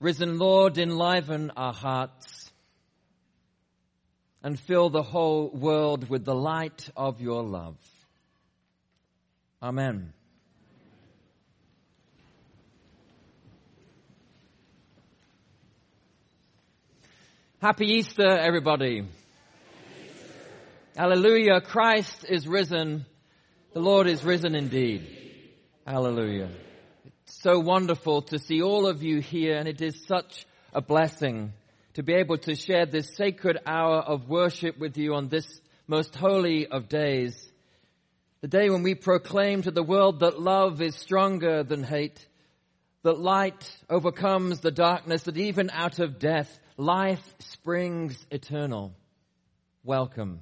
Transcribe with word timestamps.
Risen 0.00 0.38
Lord, 0.38 0.78
enliven 0.78 1.50
our 1.56 1.72
hearts 1.72 2.52
and 4.44 4.58
fill 4.58 4.90
the 4.90 5.02
whole 5.02 5.50
world 5.50 6.08
with 6.08 6.24
the 6.24 6.34
light 6.34 6.88
of 6.96 7.20
your 7.20 7.42
love. 7.42 7.76
Amen. 9.60 10.12
Happy 17.60 17.86
Easter, 17.86 18.28
everybody. 18.38 19.02
Easter. 19.02 19.06
Hallelujah. 20.96 21.60
Christ 21.60 22.24
is 22.28 22.46
risen. 22.46 23.04
The 23.72 23.80
Lord 23.80 24.06
is 24.06 24.22
risen 24.22 24.54
indeed. 24.54 25.08
Hallelujah 25.84 26.50
so 27.30 27.58
wonderful 27.58 28.22
to 28.22 28.38
see 28.38 28.62
all 28.62 28.86
of 28.86 29.02
you 29.02 29.20
here, 29.20 29.56
and 29.56 29.68
it 29.68 29.80
is 29.80 30.04
such 30.06 30.46
a 30.72 30.80
blessing 30.80 31.52
to 31.94 32.02
be 32.02 32.14
able 32.14 32.38
to 32.38 32.54
share 32.54 32.86
this 32.86 33.14
sacred 33.16 33.58
hour 33.66 33.98
of 33.98 34.28
worship 34.28 34.78
with 34.78 34.96
you 34.96 35.14
on 35.14 35.28
this 35.28 35.60
most 35.86 36.14
holy 36.14 36.66
of 36.66 36.88
days. 36.88 37.50
The 38.40 38.48
day 38.48 38.70
when 38.70 38.82
we 38.82 38.94
proclaim 38.94 39.62
to 39.62 39.70
the 39.70 39.82
world 39.82 40.20
that 40.20 40.40
love 40.40 40.80
is 40.80 40.94
stronger 40.94 41.62
than 41.62 41.82
hate, 41.82 42.26
that 43.02 43.18
light 43.18 43.76
overcomes 43.90 44.60
the 44.60 44.70
darkness, 44.70 45.24
that 45.24 45.36
even 45.36 45.70
out 45.70 45.98
of 45.98 46.18
death, 46.18 46.58
life 46.76 47.34
springs 47.40 48.26
eternal. 48.30 48.94
Welcome. 49.84 50.40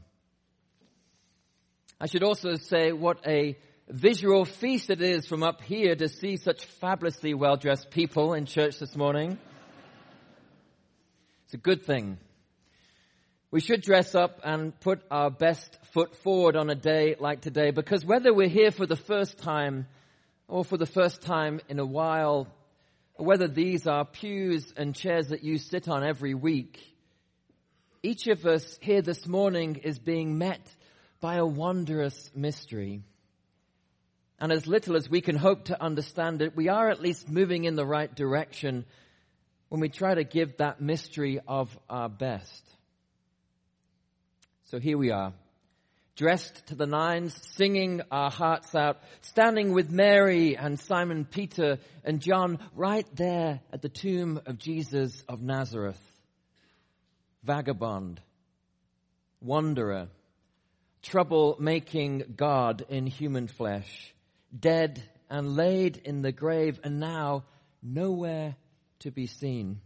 I 2.01 2.07
should 2.07 2.23
also 2.23 2.57
say 2.57 2.93
what 2.93 3.27
a 3.27 3.57
visual 3.89 4.45
feast 4.45 4.91
it 4.91 5.01
is 5.01 5.27
from 5.27 5.43
up 5.43 5.63
here 5.63 5.95
to 5.95 6.09
see 6.09 6.37
such 6.37 6.65
fabulously 6.65 7.35
well 7.35 7.57
dressed 7.57 7.91
people 7.91 8.35
in 8.35 8.47
church 8.47 8.79
this 8.79 8.97
morning. 8.97 9.39
It's 11.45 11.55
a 11.55 11.59
good 11.59 11.85
thing. 11.85 12.19
We 13.53 13.61
should 13.61 13.83
dress 13.83 14.15
up 14.15 14.41
and 14.43 14.79
put 14.81 15.03
our 15.11 15.31
best 15.31 15.79
foot 15.93 16.17
forward 16.17 16.57
on 16.57 16.69
a 16.69 16.75
day 16.75 17.15
like 17.19 17.41
today 17.41 17.71
because 17.71 18.05
whether 18.05 18.35
we're 18.35 18.49
here 18.49 18.73
for 18.73 18.87
the 18.87 18.97
first 18.97 19.39
time 19.39 19.87
or 20.49 20.65
for 20.65 20.77
the 20.77 20.87
first 20.87 21.23
time 21.23 21.61
in 21.69 21.79
a 21.79 21.87
while, 21.87 22.49
or 23.15 23.27
whether 23.27 23.49
these 23.49 23.87
are 23.87 24.05
pews 24.05 24.73
and 24.77 24.95
chairs 24.95 25.29
that 25.29 25.43
you 25.43 25.59
sit 25.59 25.89
on 25.89 26.05
every 26.05 26.35
week, 26.35 26.81
each 28.03 28.27
of 28.27 28.47
us 28.47 28.79
here 28.81 29.03
this 29.03 29.27
morning 29.27 29.77
is 29.83 29.99
being 29.99 30.39
met 30.39 30.61
by 31.21 31.37
a 31.37 31.47
wondrous 31.47 32.31
mystery. 32.35 33.03
And 34.39 34.53
as 34.53 34.67
little 34.67 34.97
as 34.97 35.09
we 35.09 35.21
can 35.23 35.37
hope 35.37 35.67
to 35.67 35.83
understand 35.83 36.43
it, 36.43 36.55
we 36.55 36.69
are 36.69 36.91
at 36.91 37.01
least 37.01 37.29
moving 37.29 37.65
in 37.65 37.75
the 37.75 37.87
right 37.87 38.15
direction 38.15 38.85
when 39.69 39.81
we 39.81 39.89
try 39.89 40.15
to 40.15 40.25
give 40.25 40.59
that 40.59 40.81
mystery 40.81 41.41
of 41.47 41.77
our 41.89 42.09
best. 42.09 42.63
So 44.67 44.79
here 44.79 44.99
we 44.99 45.11
are, 45.11 45.33
dressed 46.17 46.67
to 46.67 46.75
the 46.75 46.87
nines, 46.87 47.35
singing 47.55 48.03
our 48.11 48.31
hearts 48.31 48.75
out, 48.75 48.99
standing 49.23 49.73
with 49.73 49.91
Mary 49.91 50.57
and 50.57 50.79
Simon 50.79 51.25
Peter 51.25 51.79
and 52.05 52.21
John 52.21 52.59
right 52.75 53.07
there 53.15 53.61
at 53.73 53.81
the 53.81 53.89
tomb 53.89 54.41
of 54.45 54.59
Jesus 54.59 55.23
of 55.29 55.41
Nazareth. 55.41 56.01
Vagabond, 57.43 58.21
wanderer, 59.41 60.09
trouble 61.01 61.57
making 61.59 62.35
God 62.37 62.85
in 62.89 63.07
human 63.07 63.47
flesh 63.47 64.13
dead 64.59 65.03
and 65.29 65.57
laid 65.57 65.97
in 65.97 66.23
the 66.23 66.33
grave, 66.33 66.81
and 66.85 67.01
now 67.01 67.45
nowhere 67.83 68.57
to 69.01 69.11
be 69.11 69.27
seen. 69.27 69.81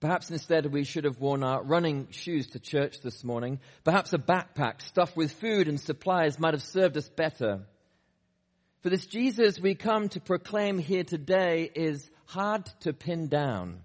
Perhaps 0.00 0.32
instead 0.32 0.66
we 0.66 0.82
should 0.82 1.04
have 1.04 1.20
worn 1.20 1.44
our 1.44 1.62
running 1.62 2.08
shoes 2.10 2.48
to 2.48 2.58
church 2.58 3.00
this 3.02 3.22
morning. 3.22 3.60
Perhaps 3.84 4.12
a 4.12 4.18
backpack 4.18 4.82
stuffed 4.82 5.16
with 5.16 5.30
food 5.30 5.68
and 5.68 5.80
supplies 5.80 6.40
might 6.40 6.54
have 6.54 6.62
served 6.64 6.96
us 6.96 7.08
better. 7.08 7.60
For 8.82 8.90
this 8.90 9.06
Jesus 9.06 9.60
we 9.60 9.76
come 9.76 10.08
to 10.08 10.20
proclaim 10.20 10.80
here 10.80 11.04
today 11.04 11.70
is 11.72 12.10
hard 12.24 12.66
to 12.80 12.92
pin 12.92 13.28
down. 13.28 13.84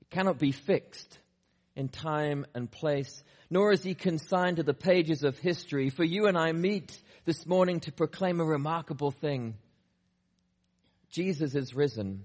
It 0.00 0.10
cannot 0.10 0.40
be 0.40 0.50
fixed 0.50 1.20
in 1.76 1.88
time 1.88 2.46
and 2.54 2.70
place 2.70 3.22
nor 3.50 3.72
is 3.72 3.82
he 3.82 3.94
consigned 3.94 4.58
to 4.58 4.62
the 4.62 4.72
pages 4.72 5.24
of 5.24 5.38
history. 5.38 5.90
For 5.90 6.04
you 6.04 6.26
and 6.26 6.38
I 6.38 6.52
meet 6.52 6.96
this 7.24 7.44
morning 7.44 7.80
to 7.80 7.92
proclaim 7.92 8.40
a 8.40 8.44
remarkable 8.44 9.10
thing. 9.10 9.56
Jesus 11.10 11.56
is 11.56 11.74
risen. 11.74 12.24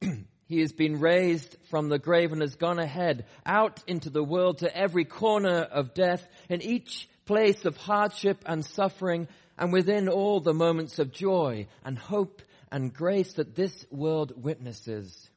he 0.00 0.60
has 0.60 0.72
been 0.72 1.00
raised 1.00 1.56
from 1.68 1.90
the 1.90 1.98
grave 1.98 2.32
and 2.32 2.40
has 2.40 2.54
gone 2.54 2.78
ahead 2.78 3.26
out 3.44 3.82
into 3.86 4.08
the 4.08 4.24
world 4.24 4.58
to 4.58 4.74
every 4.74 5.04
corner 5.04 5.60
of 5.60 5.92
death, 5.92 6.26
in 6.48 6.62
each 6.62 7.08
place 7.26 7.66
of 7.66 7.76
hardship 7.76 8.42
and 8.46 8.64
suffering, 8.64 9.28
and 9.58 9.70
within 9.70 10.08
all 10.08 10.40
the 10.40 10.54
moments 10.54 10.98
of 10.98 11.12
joy 11.12 11.66
and 11.84 11.98
hope 11.98 12.40
and 12.72 12.92
grace 12.92 13.34
that 13.34 13.54
this 13.54 13.84
world 13.90 14.42
witnesses. 14.42 15.28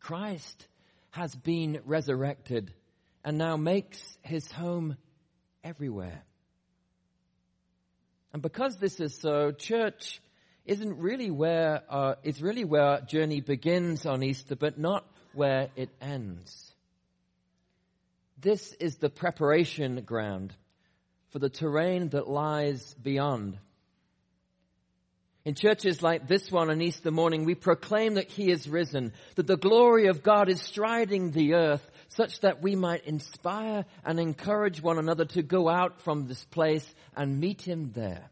Christ 0.00 0.66
has 1.18 1.34
been 1.34 1.80
resurrected 1.84 2.72
and 3.24 3.38
now 3.38 3.56
makes 3.56 3.98
his 4.22 4.50
home 4.52 4.96
everywhere. 5.64 6.22
And 8.32 8.40
because 8.40 8.76
this 8.76 9.00
is 9.00 9.18
so, 9.18 9.50
church 9.50 10.20
isn't 10.64 10.98
really 10.98 11.32
where 11.32 11.82
really 12.40 12.64
where 12.64 12.82
our 12.82 13.00
journey 13.00 13.40
begins 13.40 14.06
on 14.06 14.22
Easter, 14.22 14.54
but 14.54 14.78
not 14.78 15.04
where 15.32 15.70
it 15.74 15.90
ends. 16.00 16.72
This 18.40 18.72
is 18.74 18.98
the 18.98 19.10
preparation 19.10 20.02
ground 20.02 20.54
for 21.30 21.40
the 21.40 21.50
terrain 21.50 22.10
that 22.10 22.28
lies 22.28 22.94
beyond. 22.94 23.58
In 25.48 25.54
churches 25.54 26.02
like 26.02 26.28
this 26.28 26.52
one 26.52 26.68
on 26.68 26.82
Easter 26.82 27.10
morning, 27.10 27.46
we 27.46 27.54
proclaim 27.54 28.16
that 28.16 28.30
He 28.30 28.50
is 28.50 28.68
risen, 28.68 29.14
that 29.36 29.46
the 29.46 29.56
glory 29.56 30.08
of 30.08 30.22
God 30.22 30.50
is 30.50 30.60
striding 30.60 31.30
the 31.30 31.54
earth, 31.54 31.90
such 32.10 32.40
that 32.40 32.60
we 32.60 32.76
might 32.76 33.06
inspire 33.06 33.86
and 34.04 34.20
encourage 34.20 34.82
one 34.82 34.98
another 34.98 35.24
to 35.24 35.42
go 35.42 35.66
out 35.66 36.02
from 36.02 36.26
this 36.26 36.44
place 36.44 36.86
and 37.16 37.40
meet 37.40 37.62
him 37.62 37.92
there. 37.94 38.28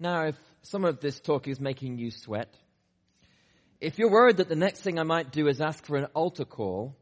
Now, 0.00 0.24
if 0.24 0.36
some 0.62 0.84
of 0.84 0.98
this 0.98 1.20
talk 1.20 1.46
is 1.46 1.60
making 1.60 1.98
you 1.98 2.10
sweat, 2.10 2.52
if 3.80 4.00
you're 4.00 4.10
worried 4.10 4.38
that 4.38 4.48
the 4.48 4.56
next 4.56 4.80
thing 4.80 4.98
I 4.98 5.04
might 5.04 5.30
do 5.30 5.46
is 5.46 5.60
ask 5.60 5.84
for 5.84 5.96
an 5.96 6.06
altar 6.06 6.44
call, 6.44 6.96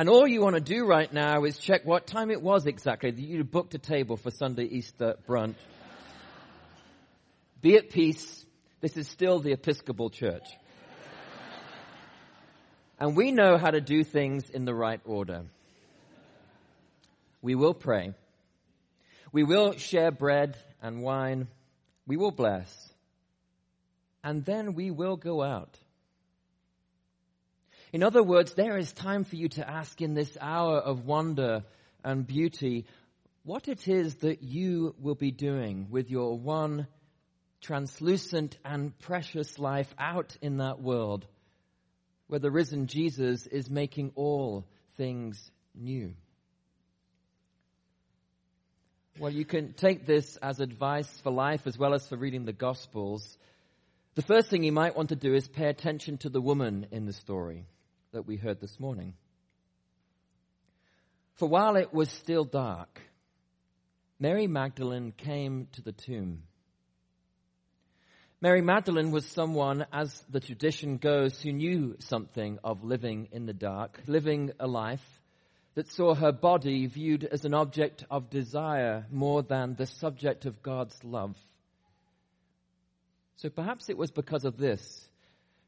and 0.00 0.08
all 0.08 0.26
you 0.26 0.40
want 0.40 0.54
to 0.54 0.62
do 0.62 0.86
right 0.86 1.12
now 1.12 1.44
is 1.44 1.58
check 1.58 1.84
what 1.84 2.06
time 2.06 2.30
it 2.30 2.40
was 2.40 2.64
exactly 2.64 3.10
that 3.10 3.20
you 3.20 3.44
booked 3.44 3.74
a 3.74 3.78
table 3.78 4.16
for 4.16 4.30
Sunday 4.30 4.64
Easter 4.64 5.16
brunch. 5.28 5.56
Be 7.60 7.76
at 7.76 7.90
peace. 7.90 8.46
This 8.80 8.96
is 8.96 9.06
still 9.08 9.40
the 9.40 9.52
Episcopal 9.52 10.08
Church. 10.08 10.48
And 12.98 13.14
we 13.14 13.30
know 13.30 13.58
how 13.58 13.70
to 13.70 13.82
do 13.82 14.02
things 14.02 14.48
in 14.48 14.64
the 14.64 14.74
right 14.74 15.02
order. 15.04 15.44
We 17.42 17.54
will 17.54 17.74
pray. 17.74 18.14
We 19.32 19.44
will 19.44 19.76
share 19.76 20.10
bread 20.10 20.56
and 20.80 21.02
wine. 21.02 21.46
We 22.06 22.16
will 22.16 22.30
bless. 22.30 22.90
And 24.24 24.46
then 24.46 24.72
we 24.72 24.90
will 24.90 25.16
go 25.18 25.42
out. 25.42 25.78
In 27.92 28.04
other 28.04 28.22
words, 28.22 28.54
there 28.54 28.78
is 28.78 28.92
time 28.92 29.24
for 29.24 29.34
you 29.34 29.48
to 29.50 29.68
ask 29.68 30.00
in 30.00 30.14
this 30.14 30.38
hour 30.40 30.78
of 30.78 31.06
wonder 31.06 31.64
and 32.04 32.24
beauty 32.24 32.86
what 33.42 33.66
it 33.66 33.88
is 33.88 34.16
that 34.16 34.44
you 34.44 34.94
will 35.00 35.16
be 35.16 35.32
doing 35.32 35.88
with 35.90 36.08
your 36.08 36.38
one 36.38 36.86
translucent 37.60 38.56
and 38.64 38.96
precious 39.00 39.58
life 39.58 39.92
out 39.98 40.36
in 40.40 40.58
that 40.58 40.80
world 40.80 41.26
where 42.28 42.38
the 42.38 42.50
risen 42.50 42.86
Jesus 42.86 43.48
is 43.48 43.68
making 43.68 44.12
all 44.14 44.64
things 44.96 45.50
new. 45.74 46.14
Well, 49.18 49.32
you 49.32 49.44
can 49.44 49.72
take 49.72 50.06
this 50.06 50.36
as 50.36 50.60
advice 50.60 51.10
for 51.22 51.32
life 51.32 51.66
as 51.66 51.76
well 51.76 51.92
as 51.92 52.06
for 52.06 52.16
reading 52.16 52.44
the 52.44 52.52
Gospels. 52.52 53.36
The 54.14 54.22
first 54.22 54.48
thing 54.48 54.62
you 54.62 54.72
might 54.72 54.96
want 54.96 55.08
to 55.08 55.16
do 55.16 55.34
is 55.34 55.48
pay 55.48 55.66
attention 55.66 56.18
to 56.18 56.28
the 56.28 56.40
woman 56.40 56.86
in 56.92 57.04
the 57.04 57.12
story 57.12 57.66
that 58.12 58.26
we 58.26 58.36
heard 58.36 58.60
this 58.60 58.80
morning. 58.80 59.14
For 61.34 61.48
while 61.48 61.76
it 61.76 61.94
was 61.94 62.10
still 62.10 62.44
dark, 62.44 63.00
Mary 64.18 64.46
Magdalene 64.46 65.12
came 65.16 65.68
to 65.72 65.82
the 65.82 65.92
tomb. 65.92 66.42
Mary 68.40 68.62
Magdalene 68.62 69.10
was 69.10 69.26
someone, 69.26 69.86
as 69.92 70.24
the 70.28 70.40
tradition 70.40 70.96
goes, 70.96 71.40
who 71.40 71.52
knew 71.52 71.96
something 72.00 72.58
of 72.64 72.82
living 72.82 73.28
in 73.32 73.46
the 73.46 73.52
dark, 73.52 74.00
living 74.06 74.52
a 74.58 74.66
life 74.66 75.04
that 75.74 75.88
saw 75.88 76.14
her 76.14 76.32
body 76.32 76.86
viewed 76.86 77.24
as 77.24 77.44
an 77.44 77.54
object 77.54 78.04
of 78.10 78.28
desire 78.28 79.06
more 79.10 79.42
than 79.42 79.76
the 79.76 79.86
subject 79.86 80.46
of 80.46 80.62
God's 80.62 81.04
love. 81.04 81.36
So 83.36 83.50
perhaps 83.50 83.88
it 83.88 83.96
was 83.96 84.10
because 84.10 84.44
of 84.44 84.56
this. 84.56 85.08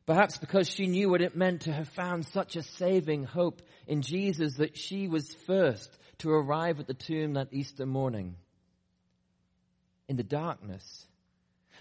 Perhaps 0.06 0.38
because 0.38 0.69
she 0.69 0.87
knew 0.87 1.08
what 1.08 1.22
it 1.22 1.37
meant 1.37 1.62
to 1.62 1.72
have 1.72 1.88
found 1.88 2.26
such 2.26 2.56
a 2.56 2.62
saving 2.62 3.25
hope 3.25 3.62
in 3.87 4.02
Jesus 4.02 4.56
that 4.56 4.76
she 4.76 5.06
was 5.06 5.34
first 5.46 5.96
to 6.19 6.31
arrive 6.31 6.81
at 6.81 6.87
the 6.87 6.94
tomb 6.94 7.34
that 7.34 7.52
Easter 7.52 7.87
morning. 7.87 8.37
In 10.08 10.16
the 10.16 10.25
darkness, 10.25 11.06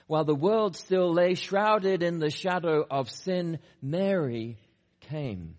while 0.06 0.24
the 0.24 0.36
world 0.36 0.76
still 0.76 1.12
lay 1.14 1.34
shrouded 1.34 2.04
in 2.04 2.20
the 2.20 2.30
shadow 2.30 2.86
of 2.90 3.10
sin, 3.10 3.60
Mary 3.82 4.58
came. 5.00 5.56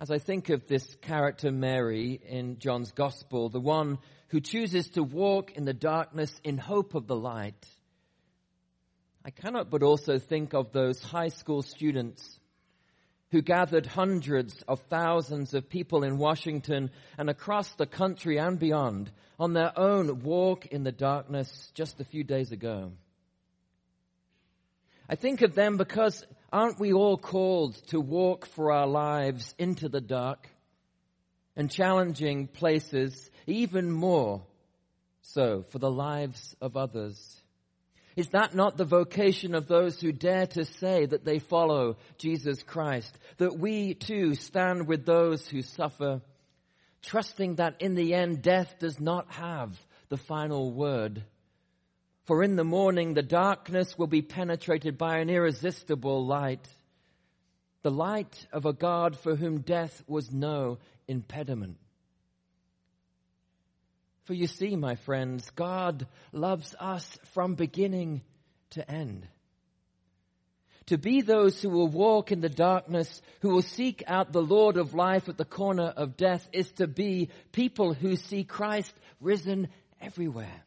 As 0.00 0.10
I 0.10 0.18
think 0.18 0.48
of 0.48 0.66
this 0.66 0.96
character 1.02 1.50
Mary 1.50 2.20
in 2.24 2.58
John's 2.58 2.92
Gospel, 2.92 3.48
the 3.48 3.60
one 3.60 3.98
who 4.28 4.40
chooses 4.40 4.88
to 4.90 5.02
walk 5.02 5.52
in 5.52 5.64
the 5.64 5.74
darkness 5.74 6.32
in 6.44 6.56
hope 6.56 6.94
of 6.94 7.06
the 7.06 7.16
light, 7.16 7.66
I 9.24 9.30
cannot 9.30 9.70
but 9.70 9.82
also 9.82 10.18
think 10.18 10.54
of 10.54 10.72
those 10.72 11.02
high 11.02 11.28
school 11.28 11.62
students 11.62 12.38
who 13.30 13.42
gathered 13.42 13.86
hundreds 13.86 14.62
of 14.66 14.80
thousands 14.88 15.52
of 15.52 15.68
people 15.68 16.02
in 16.02 16.18
Washington 16.18 16.90
and 17.18 17.28
across 17.28 17.68
the 17.74 17.86
country 17.86 18.38
and 18.38 18.58
beyond 18.58 19.10
on 19.38 19.52
their 19.52 19.78
own 19.78 20.22
walk 20.22 20.66
in 20.66 20.82
the 20.82 20.92
darkness 20.92 21.70
just 21.74 22.00
a 22.00 22.04
few 22.04 22.24
days 22.24 22.52
ago. 22.52 22.92
I 25.08 25.14
think 25.14 25.42
of 25.42 25.54
them 25.54 25.76
because 25.76 26.24
aren't 26.52 26.80
we 26.80 26.92
all 26.92 27.18
called 27.18 27.74
to 27.88 28.00
walk 28.00 28.46
for 28.46 28.72
our 28.72 28.86
lives 28.86 29.54
into 29.58 29.88
the 29.88 30.00
dark 30.00 30.48
and 31.56 31.70
challenging 31.70 32.46
places, 32.46 33.30
even 33.46 33.90
more 33.90 34.42
so 35.22 35.64
for 35.70 35.78
the 35.78 35.90
lives 35.90 36.56
of 36.60 36.76
others? 36.76 37.42
Is 38.18 38.28
that 38.30 38.54
not 38.54 38.76
the 38.76 38.84
vocation 38.84 39.54
of 39.54 39.66
those 39.66 39.98
who 39.98 40.12
dare 40.12 40.46
to 40.48 40.66
say 40.66 41.06
that 41.06 41.24
they 41.24 41.38
follow 41.38 41.96
Jesus 42.18 42.62
Christ? 42.62 43.16
That 43.38 43.58
we 43.58 43.94
too 43.94 44.34
stand 44.34 44.86
with 44.86 45.06
those 45.06 45.46
who 45.48 45.62
suffer, 45.62 46.20
trusting 47.02 47.54
that 47.54 47.80
in 47.80 47.94
the 47.94 48.12
end 48.12 48.42
death 48.42 48.74
does 48.78 49.00
not 49.00 49.30
have 49.30 49.78
the 50.10 50.18
final 50.18 50.70
word 50.72 51.22
for 52.28 52.42
in 52.42 52.56
the 52.56 52.62
morning 52.62 53.14
the 53.14 53.22
darkness 53.22 53.96
will 53.96 54.06
be 54.06 54.20
penetrated 54.20 54.98
by 54.98 55.16
an 55.16 55.30
irresistible 55.30 56.26
light, 56.26 56.68
the 57.80 57.90
light 57.90 58.46
of 58.52 58.66
a 58.66 58.74
God 58.74 59.18
for 59.18 59.34
whom 59.34 59.62
death 59.62 60.04
was 60.06 60.30
no 60.30 60.76
impediment. 61.08 61.78
For 64.28 64.34
you 64.34 64.46
see, 64.46 64.76
my 64.76 64.94
friends, 64.94 65.48
God 65.56 66.06
loves 66.32 66.74
us 66.78 67.18
from 67.32 67.54
beginning 67.54 68.20
to 68.72 68.90
end. 68.90 69.26
To 70.88 70.98
be 70.98 71.22
those 71.22 71.62
who 71.62 71.70
will 71.70 71.88
walk 71.88 72.30
in 72.30 72.42
the 72.42 72.50
darkness, 72.50 73.22
who 73.40 73.54
will 73.54 73.62
seek 73.62 74.04
out 74.06 74.30
the 74.30 74.42
Lord 74.42 74.76
of 74.76 74.92
life 74.92 75.30
at 75.30 75.38
the 75.38 75.46
corner 75.46 75.94
of 75.96 76.18
death, 76.18 76.46
is 76.52 76.70
to 76.72 76.86
be 76.86 77.30
people 77.52 77.94
who 77.94 78.16
see 78.16 78.44
Christ 78.44 78.92
risen 79.18 79.68
everywhere. 79.98 80.62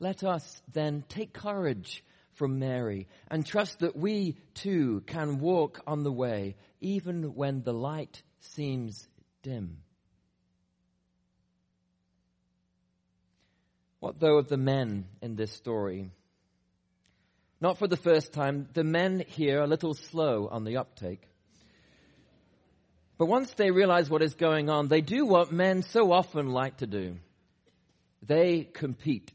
Let 0.00 0.22
us 0.22 0.60
then 0.70 1.02
take 1.08 1.32
courage 1.32 2.04
from 2.34 2.58
Mary 2.58 3.08
and 3.30 3.46
trust 3.46 3.78
that 3.78 3.96
we 3.96 4.36
too 4.52 5.02
can 5.06 5.38
walk 5.38 5.80
on 5.86 6.02
the 6.02 6.12
way 6.12 6.56
even 6.82 7.34
when 7.34 7.62
the 7.62 7.72
light 7.72 8.22
seems 8.40 9.08
dim. 9.42 9.78
What 14.00 14.18
though 14.18 14.38
of 14.38 14.48
the 14.48 14.56
men 14.56 15.06
in 15.22 15.36
this 15.36 15.52
story? 15.52 16.10
Not 17.60 17.78
for 17.78 17.86
the 17.86 17.98
first 17.98 18.32
time, 18.32 18.68
the 18.72 18.84
men 18.84 19.22
here 19.26 19.60
are 19.60 19.64
a 19.64 19.68
little 19.68 19.92
slow 19.92 20.48
on 20.50 20.64
the 20.64 20.78
uptake. 20.78 21.28
But 23.18 23.26
once 23.26 23.52
they 23.52 23.70
realize 23.70 24.08
what 24.08 24.22
is 24.22 24.32
going 24.32 24.70
on, 24.70 24.88
they 24.88 25.02
do 25.02 25.26
what 25.26 25.52
men 25.52 25.82
so 25.82 26.10
often 26.10 26.48
like 26.48 26.78
to 26.78 26.86
do. 26.86 27.16
They 28.22 28.64
compete. 28.64 29.30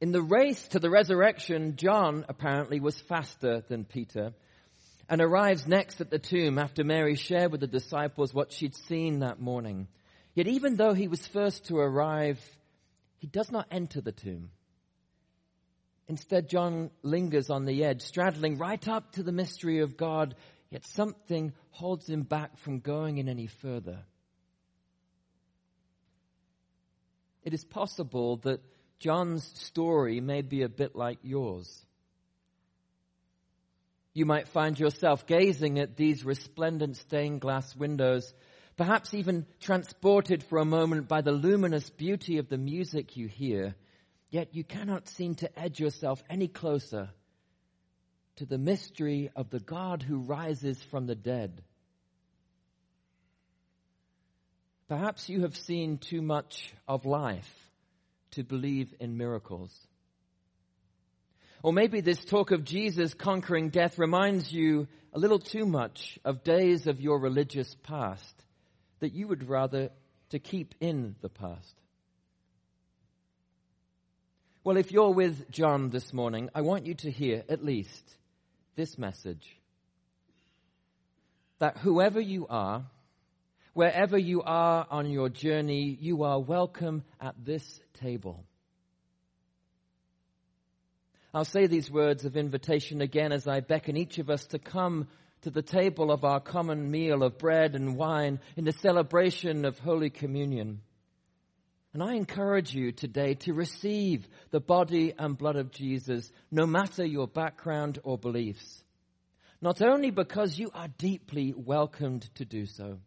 In 0.00 0.12
the 0.12 0.22
race 0.22 0.68
to 0.68 0.78
the 0.78 0.90
resurrection, 0.90 1.74
John 1.74 2.24
apparently 2.28 2.78
was 2.78 3.00
faster 3.00 3.64
than 3.68 3.84
Peter 3.84 4.32
and 5.08 5.20
arrives 5.20 5.66
next 5.66 6.00
at 6.00 6.10
the 6.10 6.20
tomb 6.20 6.58
after 6.58 6.84
Mary 6.84 7.16
shared 7.16 7.50
with 7.50 7.60
the 7.60 7.66
disciples 7.66 8.32
what 8.32 8.52
she'd 8.52 8.76
seen 8.76 9.20
that 9.20 9.40
morning. 9.40 9.88
Yet 10.34 10.46
even 10.46 10.76
though 10.76 10.94
he 10.94 11.08
was 11.08 11.26
first 11.26 11.64
to 11.66 11.78
arrive, 11.78 12.38
he 13.18 13.26
does 13.26 13.50
not 13.50 13.66
enter 13.70 14.00
the 14.00 14.12
tomb. 14.12 14.50
Instead, 16.08 16.48
John 16.48 16.90
lingers 17.02 17.50
on 17.50 17.66
the 17.66 17.84
edge, 17.84 18.00
straddling 18.00 18.56
right 18.56 18.86
up 18.88 19.12
to 19.12 19.22
the 19.22 19.32
mystery 19.32 19.80
of 19.80 19.96
God, 19.96 20.34
yet 20.70 20.86
something 20.86 21.52
holds 21.70 22.08
him 22.08 22.22
back 22.22 22.56
from 22.58 22.80
going 22.80 23.18
in 23.18 23.28
any 23.28 23.46
further. 23.46 23.98
It 27.42 27.52
is 27.52 27.64
possible 27.64 28.36
that 28.38 28.62
John's 28.98 29.44
story 29.60 30.20
may 30.20 30.42
be 30.42 30.62
a 30.62 30.68
bit 30.68 30.96
like 30.96 31.18
yours. 31.22 31.84
You 34.14 34.26
might 34.26 34.48
find 34.48 34.78
yourself 34.78 35.26
gazing 35.26 35.78
at 35.78 35.96
these 35.96 36.24
resplendent 36.24 36.96
stained 36.96 37.40
glass 37.40 37.76
windows, 37.76 38.32
perhaps 38.78 39.12
even 39.12 39.44
transported 39.60 40.44
for 40.44 40.58
a 40.58 40.64
moment 40.64 41.08
by 41.08 41.20
the 41.20 41.32
luminous 41.32 41.90
beauty 41.90 42.38
of 42.38 42.48
the 42.48 42.56
music 42.56 43.16
you 43.16 43.26
hear, 43.26 43.74
yet 44.30 44.54
you 44.54 44.62
cannot 44.62 45.08
seem 45.08 45.34
to 45.34 45.58
edge 45.58 45.80
yourself 45.80 46.22
any 46.30 46.46
closer 46.46 47.10
to 48.36 48.46
the 48.46 48.56
mystery 48.56 49.30
of 49.34 49.50
the 49.50 49.58
God 49.58 50.04
who 50.04 50.18
rises 50.18 50.80
from 50.80 51.06
the 51.06 51.16
dead. 51.16 51.60
Perhaps 54.88 55.28
you 55.28 55.40
have 55.40 55.56
seen 55.56 55.98
too 55.98 56.22
much 56.22 56.72
of 56.86 57.04
life 57.04 57.52
to 58.30 58.44
believe 58.44 58.94
in 59.00 59.16
miracles. 59.16 59.76
Or 61.64 61.72
maybe 61.72 62.00
this 62.00 62.24
talk 62.24 62.52
of 62.52 62.62
Jesus 62.62 63.12
conquering 63.12 63.70
death 63.70 63.98
reminds 63.98 64.52
you 64.52 64.86
a 65.12 65.18
little 65.18 65.40
too 65.40 65.66
much 65.66 66.20
of 66.24 66.44
days 66.44 66.86
of 66.86 67.00
your 67.00 67.18
religious 67.18 67.74
past 67.82 68.44
that 69.00 69.12
you 69.12 69.28
would 69.28 69.48
rather 69.48 69.90
to 70.30 70.38
keep 70.38 70.74
in 70.80 71.16
the 71.20 71.28
past. 71.28 71.74
Well, 74.64 74.76
if 74.76 74.92
you're 74.92 75.12
with 75.12 75.50
John 75.50 75.90
this 75.90 76.12
morning, 76.12 76.50
I 76.54 76.60
want 76.60 76.86
you 76.86 76.94
to 76.94 77.10
hear 77.10 77.42
at 77.48 77.64
least 77.64 78.02
this 78.76 78.98
message. 78.98 79.56
That 81.58 81.78
whoever 81.78 82.20
you 82.20 82.46
are, 82.48 82.84
Wherever 83.78 84.18
you 84.18 84.42
are 84.42 84.88
on 84.90 85.08
your 85.08 85.28
journey, 85.28 85.96
you 86.00 86.24
are 86.24 86.40
welcome 86.40 87.04
at 87.20 87.36
this 87.44 87.80
table. 88.00 88.44
I'll 91.34 91.44
say 91.44 91.66
these 91.66 91.90
words 91.90 92.24
of 92.24 92.38
invitation 92.38 93.02
again 93.02 93.32
as 93.32 93.46
I 93.46 93.60
beckon 93.60 93.98
each 93.98 94.18
of 94.18 94.30
us 94.30 94.46
to 94.46 94.58
come 94.58 95.08
to 95.42 95.50
the 95.50 95.62
table 95.62 96.10
of 96.10 96.24
our 96.24 96.40
common 96.40 96.90
meal 96.90 97.22
of 97.22 97.36
bread 97.36 97.74
and 97.74 97.96
wine 97.96 98.40
in 98.56 98.64
the 98.64 98.72
celebration 98.72 99.66
of 99.66 99.78
Holy 99.78 100.08
Communion. 100.08 100.80
And 101.92 102.02
I 102.02 102.14
encourage 102.14 102.74
you 102.74 102.92
today 102.92 103.34
to 103.34 103.52
receive 103.52 104.26
the 104.50 104.60
body 104.60 105.12
and 105.18 105.36
blood 105.36 105.56
of 105.56 105.70
Jesus, 105.70 106.32
no 106.50 106.66
matter 106.66 107.04
your 107.04 107.28
background 107.28 107.98
or 108.04 108.16
beliefs. 108.16 108.82
Not 109.60 109.82
only 109.82 110.10
because 110.10 110.58
you 110.58 110.70
are 110.72 110.88
deeply 110.88 111.52
welcomed 111.54 112.22
to 112.36 112.46
do 112.46 112.64
so, 112.64 113.00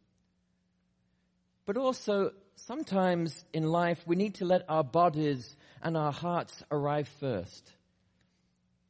but 1.66 1.78
also, 1.78 2.32
sometimes 2.56 3.46
in 3.54 3.64
life, 3.64 4.00
we 4.06 4.16
need 4.16 4.36
to 4.36 4.46
let 4.46 4.66
our 4.68 4.84
bodies 4.84 5.56
and 5.82 5.96
our 5.96 6.12
hearts 6.12 6.64
arrive 6.72 7.08
first 7.20 7.72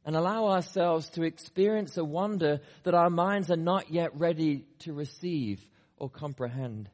and 0.04 0.16
allow 0.16 0.48
ourselves 0.48 1.08
to 1.10 1.22
experience 1.22 1.96
a 1.96 2.04
wonder 2.04 2.60
that 2.82 2.94
our 2.94 3.10
minds 3.10 3.50
are 3.50 3.56
not 3.56 3.90
yet 3.90 4.18
ready 4.18 4.64
to 4.80 4.92
receive 4.92 5.60
or 5.96 6.10
comprehend. 6.10 6.90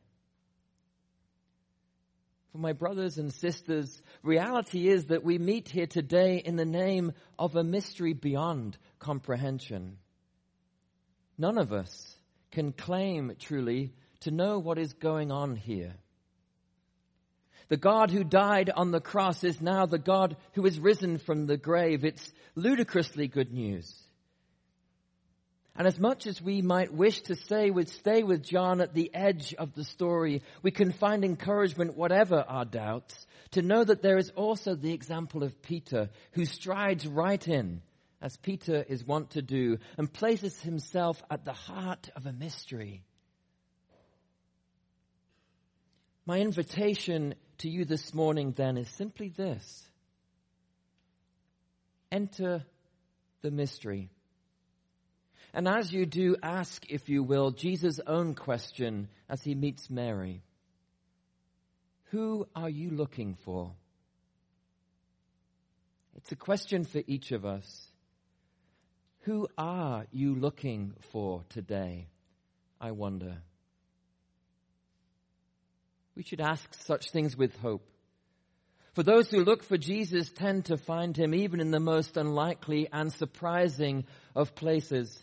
For 2.53 2.59
my 2.59 2.73
brothers 2.73 3.19
and 3.19 3.33
sisters, 3.33 4.03
reality 4.23 4.88
is 4.88 5.07
that 5.07 5.25
we 5.25 5.38
meet 5.38 5.69
here 5.69 5.87
today 5.87 6.38
in 6.38 6.57
the 6.57 6.65
name 6.65 7.12
of 7.38 7.57
a 7.57 7.65
mystery 7.65 8.15
beyond 8.15 8.77
comprehension. 8.99 9.99
None 11.37 11.59
of 11.59 11.73
us 11.73 12.17
can 12.50 12.73
claim 12.73 13.37
truly 13.38 13.93
to 14.21 14.31
know 14.31 14.59
what 14.59 14.79
is 14.79 14.93
going 14.95 15.31
on 15.31 15.57
here. 15.57 15.95
The 17.69 17.77
God 17.77 18.11
who 18.11 18.25
died 18.25 18.71
on 18.75 18.91
the 18.91 19.01
cross 19.01 19.45
is 19.45 19.61
now 19.61 19.85
the 19.85 19.99
God 19.99 20.37
who 20.53 20.65
is 20.65 20.81
risen 20.81 21.19
from 21.19 21.47
the 21.47 21.59
grave. 21.59 22.05
It's 22.05 22.33
ludicrously 22.55 23.29
good 23.29 23.53
news. 23.53 23.95
And 25.77 25.87
as 25.87 25.99
much 25.99 26.27
as 26.27 26.43
we 26.43 26.61
might 26.61 26.93
wish 26.93 27.21
to 27.23 27.37
stay 27.37 27.71
with, 27.71 27.89
stay 27.89 28.25
with 28.25 28.43
John 28.43 28.81
at 28.81 28.95
the 28.95 29.15
edge 29.15 29.55
of 29.55 29.75
the 29.75 29.85
story, 29.85 30.43
we 30.63 30.73
can 30.73 30.93
find 30.93 31.25
encouragement, 31.25 31.97
whatever 31.97 32.45
our 32.49 32.65
doubts, 32.65 33.27
to 33.53 33.63
know 33.63 33.85
that 33.85 34.03
there 34.03 34.19
is 34.19 34.31
also 34.31 34.75
the 34.75 34.93
example 34.93 35.45
of 35.45 35.63
Peter, 35.63 36.11
who 36.33 36.47
strides 36.47 37.07
right 37.07 37.47
in, 37.47 37.81
as 38.21 38.37
Peter 38.39 38.85
is 38.89 39.07
wont 39.07 39.31
to 39.31 39.43
do, 39.43 39.79
and 39.97 40.13
places 40.13 40.61
himself 40.61 41.23
at 41.31 41.45
the 41.45 41.53
heart 41.53 42.11
of 42.17 42.27
a 42.27 42.33
mystery. 42.33 43.05
My 46.27 46.41
invitation 46.41 47.37
to 47.59 47.69
you 47.69 47.85
this 47.85 48.15
morning 48.15 48.53
then 48.57 48.77
is 48.77 48.88
simply 48.88 49.29
this. 49.29 49.85
Enter 52.11 52.65
the 53.43 53.50
mystery. 53.50 54.11
And 55.53 55.67
as 55.67 55.93
you 55.93 56.07
do, 56.07 56.37
ask, 56.43 56.85
if 56.88 57.09
you 57.09 57.23
will, 57.23 57.50
Jesus' 57.50 58.00
own 58.07 58.35
question 58.35 59.09
as 59.29 59.43
he 59.43 59.55
meets 59.55 59.91
Mary. 59.91 60.43
Who 62.11 62.47
are 62.55 62.71
you 62.71 62.91
looking 62.91 63.35
for? 63.45 63.73
It's 66.17 66.33
a 66.33 66.37
question 66.37 66.85
for 66.85 67.03
each 67.07 67.33
of 67.33 67.45
us. 67.45 67.91
Who 69.21 69.49
are 69.57 70.07
you 70.11 70.35
looking 70.35 70.95
for 71.12 71.45
today? 71.49 72.09
I 72.81 72.93
wonder. 72.93 73.38
We 76.19 76.25
should 76.25 76.41
ask 76.41 76.75
such 76.75 77.13
things 77.13 77.37
with 77.37 77.57
hope. 77.59 77.89
For 78.95 79.05
those 79.05 79.31
who 79.31 79.45
look 79.45 79.63
for 79.63 79.79
Jesus 79.79 80.33
tend 80.33 80.65
to 80.65 80.77
find 80.77 81.17
him 81.17 81.33
even 81.33 81.61
in 81.61 81.71
the 81.71 81.79
most 81.79 82.17
unlikely 82.17 82.89
and 82.93 83.13
surprising 83.13 84.05
of 84.35 84.57
places. 84.57 85.17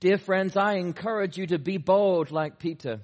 Dear 0.00 0.16
friends, 0.16 0.56
I 0.56 0.76
encourage 0.76 1.36
you 1.36 1.46
to 1.48 1.58
be 1.58 1.76
bold 1.76 2.30
like 2.30 2.58
Peter. 2.58 3.00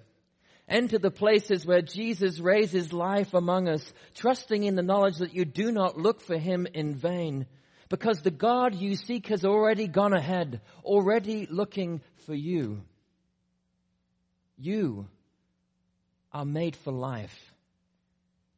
Enter 0.67 0.97
the 0.97 1.11
places 1.11 1.67
where 1.67 1.83
Jesus 1.83 2.41
raises 2.41 2.91
life 2.91 3.35
among 3.35 3.69
us, 3.69 3.93
trusting 4.15 4.65
in 4.65 4.75
the 4.75 4.83
knowledge 4.83 5.19
that 5.19 5.35
you 5.35 5.45
do 5.45 5.71
not 5.71 5.99
look 5.99 6.23
for 6.23 6.39
him 6.39 6.67
in 6.73 6.95
vain, 6.95 7.45
because 7.91 8.23
the 8.23 8.31
God 8.31 8.75
you 8.75 8.97
seek 8.97 9.27
has 9.27 9.45
already 9.45 9.89
gone 9.89 10.15
ahead, 10.15 10.63
already 10.83 11.47
looking 11.51 12.01
for 12.25 12.35
you. 12.35 12.81
You 14.57 15.07
are 16.33 16.45
made 16.45 16.77
for 16.77 16.93
life. 16.93 17.53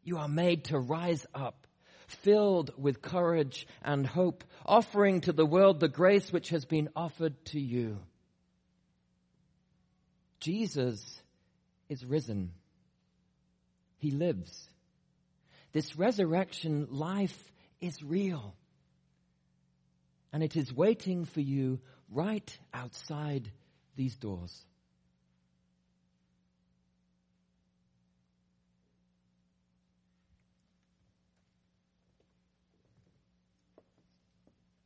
You 0.03 0.19
are 0.19 0.29
made 0.29 0.65
to 0.65 0.79
rise 0.79 1.27
up, 1.35 1.67
filled 2.07 2.73
with 2.77 3.03
courage 3.03 3.67
and 3.83 4.07
hope, 4.07 4.45
offering 4.65 5.21
to 5.23 5.33
the 5.33 5.47
world 5.47 5.81
the 5.81 5.89
grace 5.89 6.33
which 6.33 6.49
has 6.51 6.65
been 6.65 6.89
offered 6.97 7.45
to 7.47 7.61
you. 7.61 7.99
Jesus 10.41 11.23
is 11.89 12.05
risen. 12.05 12.53
He 13.99 14.11
lives. 14.11 14.69
This 15.73 15.97
resurrection 15.97 16.89
life 16.91 17.53
is 17.81 18.03
real. 18.03 18.55
And 20.33 20.43
it 20.43 20.57
is 20.57 20.73
waiting 20.73 21.25
for 21.27 21.41
you 21.41 21.81
right 22.11 22.59
outside 22.73 23.51
these 23.97 24.17
doors. 24.17 24.65